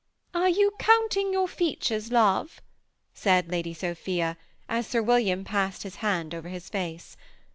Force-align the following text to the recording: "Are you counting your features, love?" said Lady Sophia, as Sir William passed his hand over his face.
"Are 0.33 0.49
you 0.49 0.71
counting 0.79 1.31
your 1.31 1.47
features, 1.47 2.11
love?" 2.11 2.59
said 3.23 3.51
Lady 3.51 3.71
Sophia, 3.71 4.35
as 4.67 4.87
Sir 4.87 5.03
William 5.03 5.43
passed 5.43 5.83
his 5.83 5.97
hand 5.97 6.33
over 6.33 6.49
his 6.49 6.69
face. 6.69 7.15